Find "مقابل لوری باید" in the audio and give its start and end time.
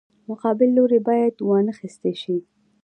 0.29-1.35